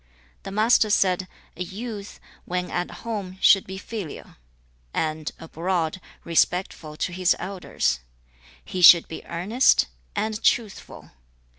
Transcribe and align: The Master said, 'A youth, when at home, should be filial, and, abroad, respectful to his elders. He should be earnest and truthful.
The 0.41 0.49
Master 0.51 0.89
said, 0.89 1.27
'A 1.55 1.61
youth, 1.61 2.19
when 2.45 2.71
at 2.71 2.89
home, 3.05 3.37
should 3.39 3.67
be 3.67 3.77
filial, 3.77 4.35
and, 4.95 5.31
abroad, 5.39 6.01
respectful 6.23 6.97
to 6.97 7.13
his 7.13 7.35
elders. 7.37 7.99
He 8.65 8.81
should 8.81 9.07
be 9.07 9.23
earnest 9.25 9.85
and 10.15 10.41
truthful. 10.43 11.11